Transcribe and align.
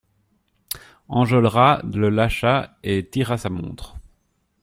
Enjolras 1.09 1.79
le 1.83 2.09
lâcha 2.09 2.75
et 2.81 3.07
tira 3.07 3.37
sa 3.37 3.51
montre. 3.51 3.97